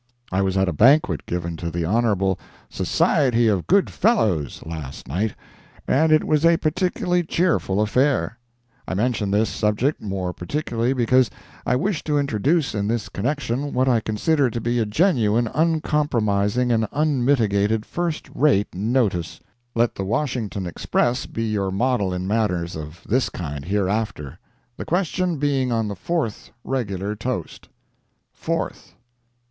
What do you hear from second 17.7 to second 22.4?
"first rate notice." Let the Washington Express be your model in